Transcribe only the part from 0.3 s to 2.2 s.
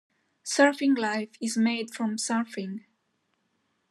"Surfing Life" is made from